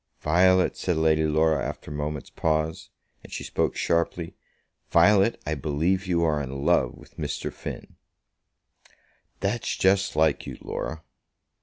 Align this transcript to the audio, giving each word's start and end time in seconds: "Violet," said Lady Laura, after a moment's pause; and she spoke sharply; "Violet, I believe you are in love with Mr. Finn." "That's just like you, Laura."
"Violet," 0.21 0.75
said 0.77 0.95
Lady 0.95 1.25
Laura, 1.27 1.63
after 1.63 1.91
a 1.91 1.93
moment's 1.93 2.31
pause; 2.31 2.89
and 3.23 3.31
she 3.31 3.43
spoke 3.43 3.75
sharply; 3.75 4.35
"Violet, 4.89 5.39
I 5.45 5.53
believe 5.53 6.07
you 6.07 6.23
are 6.23 6.41
in 6.41 6.65
love 6.65 6.95
with 6.95 7.17
Mr. 7.17 7.53
Finn." 7.53 7.97
"That's 9.41 9.75
just 9.77 10.15
like 10.15 10.47
you, 10.47 10.57
Laura." 10.61 11.03